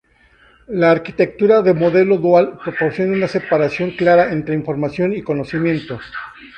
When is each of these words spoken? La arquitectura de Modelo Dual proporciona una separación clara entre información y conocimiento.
La 0.69 0.89
arquitectura 0.89 1.61
de 1.61 1.75
Modelo 1.75 2.17
Dual 2.17 2.57
proporciona 2.65 3.13
una 3.13 3.27
separación 3.27 3.91
clara 3.91 4.33
entre 4.33 4.55
información 4.55 5.13
y 5.13 5.21
conocimiento. 5.21 5.99